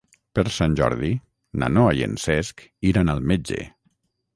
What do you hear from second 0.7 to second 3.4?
Jordi na Noa i en Cesc iran al